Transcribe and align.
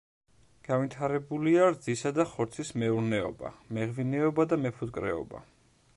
განვითარებულია 0.67 1.67
რძისა 1.75 2.13
და 2.19 2.25
ხორცის 2.31 2.73
მეურნეობა, 2.85 3.55
მეღვინეობა 3.79 4.51
და 4.55 4.63
მეფუტკრეობა. 4.67 5.45